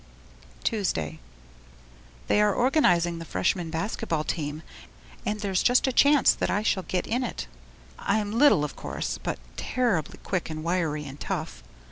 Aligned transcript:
Tuesday 0.63 1.19
They 2.25 2.41
are 2.41 2.55
organizing 2.55 3.19
the 3.19 3.23
Freshman 3.23 3.69
basket 3.69 4.09
ball 4.09 4.23
team 4.23 4.63
and 5.27 5.41
there's 5.41 5.61
just 5.61 5.85
a 5.85 5.93
chance 5.93 6.33
that 6.33 6.49
I 6.49 6.63
shall 6.63 6.81
get 6.81 7.05
in 7.05 7.23
it. 7.23 7.45
I'm 7.99 8.31
little 8.31 8.63
of 8.65 8.75
course, 8.75 9.19
but 9.21 9.37
terribly 9.57 10.19
quick 10.23 10.49
and 10.49 10.63
wiry 10.63 11.05
and 11.05 11.19
tough. 11.19 11.61